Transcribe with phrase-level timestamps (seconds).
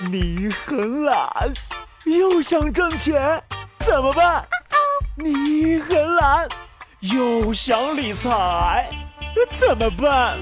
[0.00, 1.52] 你很懒，
[2.04, 3.40] 又想挣钱，
[3.78, 4.44] 怎么办？
[5.16, 6.48] 你很懒，
[7.00, 8.88] 又想理财，
[9.48, 10.36] 怎么办？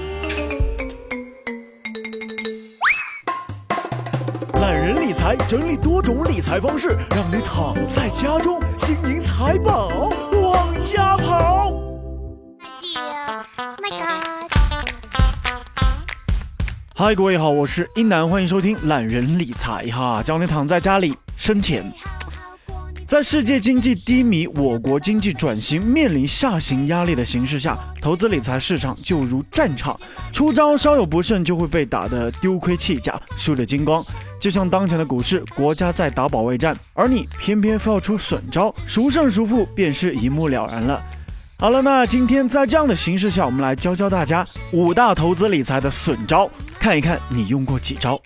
[4.55, 10.09] 懒人理财整理多种理财方式，让你躺在家中，金银财宝
[10.41, 11.71] 往家跑。
[16.95, 21.91] 嗨，各位好，我是一南，欢迎收听懒人理财哈，教你躺在家里生钱。
[23.07, 29.99] 在世界经济低迷、我国经济转型面临下行压力的形势下，投资理财市场就如战场，
[30.31, 34.05] 出招稍有不慎就会被打得丢盔弃甲、输得精光。
[34.39, 41.03] 就像当前的股市，国家在打保卫战，而你偏偏非要出损招，孰胜孰负便是一目了然了。
[41.59, 48.19] 好了，那今天在这样的形势下，我们来教教大家五大投资理财的损招，看一看你用过几招。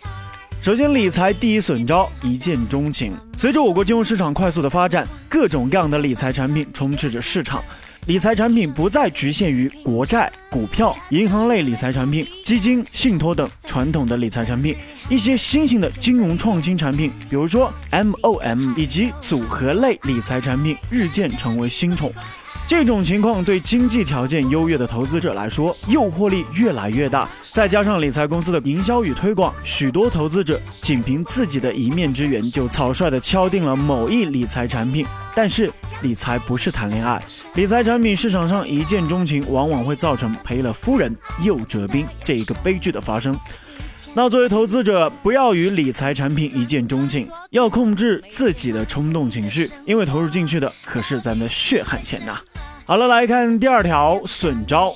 [0.59, 3.15] 首先，理财第一损招一见钟情。
[3.35, 7.63] 随着我国金融市场快速的发展，各种各样的理财产品充斥着市场。
[8.07, 14.75] 理财产品不再局限于国债、股票、银行类理财产品、基金、信托等传统的理财产品，
[15.09, 22.11] 一些新型的金融创新产品，比如说 MOM 以及组合类理财产品，日渐成为新宠。
[22.67, 27.27] 这种情况对经济条件优越的投资者来说，诱惑力越来越大。
[27.49, 35.07] 再加上理财公司的营销与推广，许多投资者仅凭自己的一面之缘，就草率地敲定了某一理财产品。
[35.33, 37.23] 但是，理财不是谈恋爱，
[37.55, 43.39] 理财产品市场上一见钟情，往往会造成赔了夫人又折兵这一个悲剧的发生。
[44.13, 52.37] 那作为投资者，不要与理财产品一见钟情，要控制自己的冲动情绪，因为投入进去的可是咱的血汗钱呐。
[52.87, 54.89] 好了，来看第二条损招，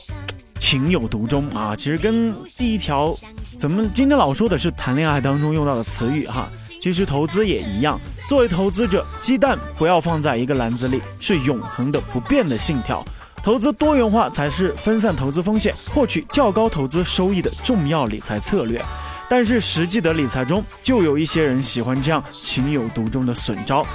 [0.57, 1.75] 情有独钟啊！
[1.75, 3.13] 其实跟第一条，
[3.57, 6.47] 咱们今天老说的是谈恋爱当中用到的词语哈，
[6.81, 7.99] 其实投资也一样。
[8.29, 13.03] 作为投资者，鸡蛋不要放在一个篮子里，是永恒的不变的信条。
[13.43, 18.81] 投资多元化才是分散投资风险、获取较高投资收益的重要理财策略。
[19.29, 23.85] 但是实际的理财中，就有一些人喜欢这样情有独钟的损招。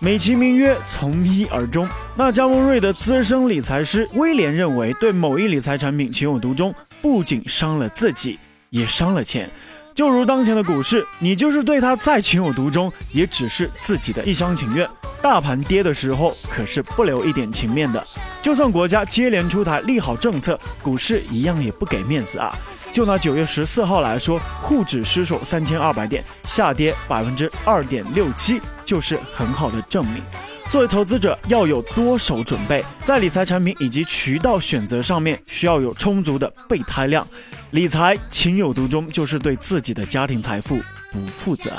[0.00, 1.88] 美其名曰从一而终。
[2.14, 6.72] 那加丰瑞的资深理财师威廉认为，对某一理财产品情有独钟，
[7.02, 8.38] 不仅伤了自己，
[8.70, 9.50] 也伤了钱。
[9.96, 14.88] 就如当前的股市，你就是对它再情有独钟，也只是自己的一厢情愿。
[15.20, 18.00] 大盘跌的时候，可是不留一点情面的。
[18.40, 22.56] 就算国家接连出台利好政策，股市一样也不给面子啊。
[22.92, 30.22] 就拿九月十四号来说，沪指失守三千二百点，下跌百分之二点六七，就是很好的证明。
[30.70, 37.26] 作为投资者，要有多手准备，在理财产品以及渠道选择上面，需要有充足的备胎量。
[37.72, 40.78] 理财情有独钟，就是对自己的家庭财富
[41.12, 41.70] 不负责。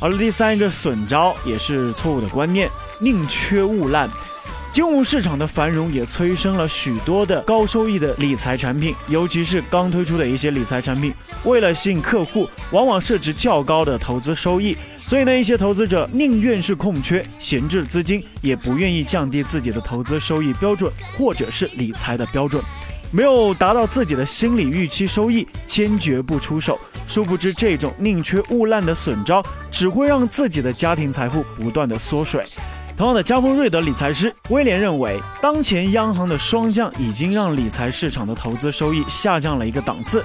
[0.00, 4.08] 好了，第三个损招也是错误的观念，宁缺毋滥。
[4.72, 11.14] 金融市场的繁荣也催生了许多的高收益的理财产品，尤其是刚推出的一些理财产品，
[11.44, 14.76] 为了吸引客户，往往设置较高的投资收益。
[15.06, 22.62] 所以呢，一些投资者宁愿是空缺、闲置资金，也不愿意降低自己的投资收益标准或者是理财的标准。
[23.10, 26.80] 没有达到自己的心理预期收益，坚决不出手。
[27.06, 32.44] 殊不知，这种宁缺毋滥的损招，只会让自己的家庭财富不断的缩水。
[32.96, 40.24] 同样的，加丰瑞德理财师威廉认为，当前央行的双降已经让理财市场的投资收益下降了一个档次，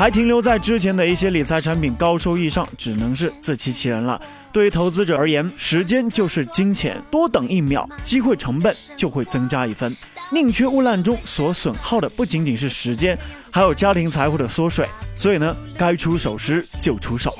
[0.00, 4.18] 还停留在之前的一些理财产品高收益上，只能是自欺欺人了。
[4.50, 9.94] 对于投资者而言，时间就是金钱，多等一秒，机会成本就会增加一分。
[10.32, 13.18] 宁缺毋滥中所损耗的不仅仅是时间，
[13.50, 14.88] 还有家庭财富的缩水。
[15.14, 17.38] 所以呢，该出手时就出手。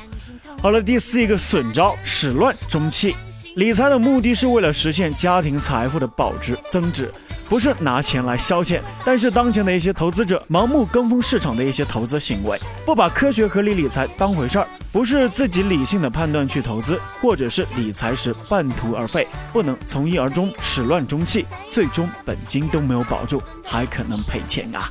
[0.61, 3.17] 好了，第四一个损招，始乱终弃。
[3.57, 7.11] 理财的目的是为了实现家庭财富的保值增值，
[7.51, 8.81] 不是拿钱来消遣。
[9.05, 24.89] 但是当前的一些投资者盲目跟风市场的一些投资行为，不把科学合理理财当回事儿，不是自己理性的判断去投资，或者是理财时半途而废，不能从一而终，始乱终弃，最终本金都没有保住，还可能赔钱啊！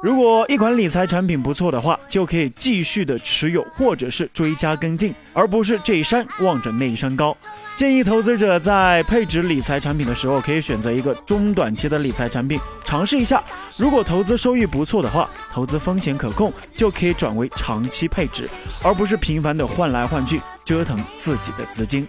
[0.00, 7.36] 如果一款理财产品不错的话，就可以继续的持有或者是追加跟进，而不是这一山望着那一山高。
[7.74, 13.42] 建议投资者在配置理财产品的时候，可以选择一个中短期的理财产品尝试一下。
[13.76, 18.48] 如果投资收益不错的话，投资风险可控，就可以转为长期配置，
[18.84, 22.06] 而不是频繁的换来换去，折腾自己的资金。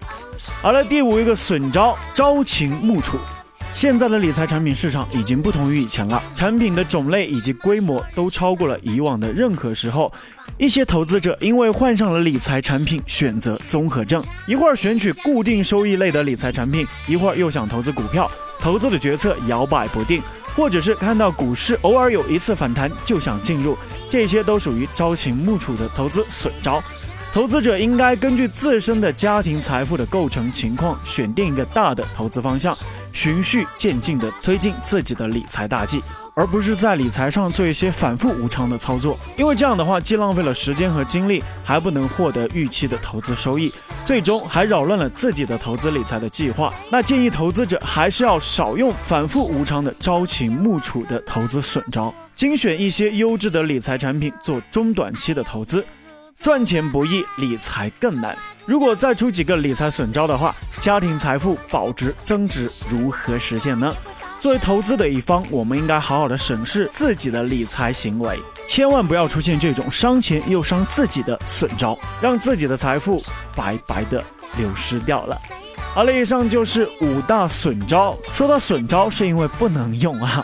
[0.62, 3.18] 好了，第五一个损招，朝秦暮楚。
[3.72, 10.12] 现在的理财产品市场已经不同于以前了，产品的种类以及规模都超过了以往的任何时候。
[10.58, 20.20] 一些投资者因为患上了理财产品选择综合症，一会儿选取固定收益类的理财产品，一会儿又想投资股票，投资的决策摇摆不定，
[20.54, 23.78] 或者是看到股市偶尔有一次反弹就想进入，
[24.10, 26.82] 这些都属于朝秦暮楚的投资损招。
[27.32, 32.76] 投资者应该根据自身的家庭财富的构成情况，选定一个大的投资方向，
[33.12, 36.02] 循序渐进地推进自己的理财大计。
[36.32, 43.70] 而不是在理财上做一些反复无常的操作，因为这样的话既浪费了时间和精力，还不能获得预期的投资收益，
[44.04, 46.72] 最终还扰乱了自己的投资理财的计划。
[46.90, 55.84] 那建议投资者还是要少用反复无常的朝秦暮楚的投资损招，精选一些优质的理财产品做中短期的投资。
[56.42, 58.34] 赚钱不易，理财更难。
[58.64, 63.94] 如果再出几个理财损招的话，家庭财富保值增值如何实现呢？
[64.38, 73.22] 作为投资的一方，我们应该好好的审视自己的理财行为，千万不要出现这种伤钱又伤自己的损招，让自己的财富
[73.54, 74.24] 白白的
[74.56, 75.38] 流失掉了。
[75.92, 78.16] 好了，以上就是五大损招。
[78.32, 80.42] 说到损招，是因为不能用啊。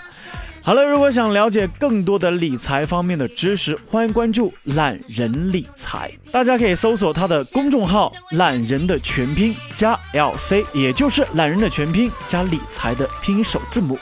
[0.67, 6.11] 好了，如果想了解更多的理财方面的知识，欢迎关注懒人理财。
[6.33, 13.97] 大家可以搜索他的公众号“懒人的全拼加 LC”，也就是懒人的全拼加理财的拼音首字母。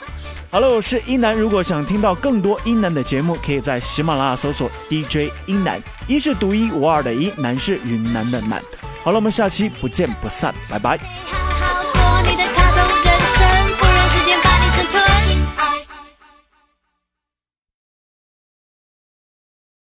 [0.49, 1.37] 好了，我是一南。
[1.37, 8.59] 如果想听到更多一南的节目，可以在喜马拉雅搜索 DJ 一南，一是独一无二的一，南是云南的南。
[9.03, 10.99] 好了，我们下期不见不散，拜拜。